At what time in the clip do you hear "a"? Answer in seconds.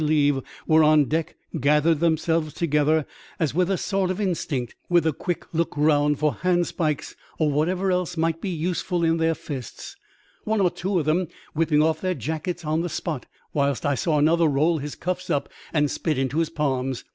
3.69-3.77, 5.05-5.13